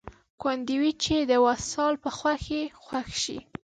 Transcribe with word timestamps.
ګوندې 0.41 0.75
وي 0.81 0.91
چې 1.03 1.15
د 1.29 1.31
وصال 1.45 1.93
په 2.03 2.09
خوښۍ 2.17 2.63
خوښ 2.83 3.09
شي 3.23 3.37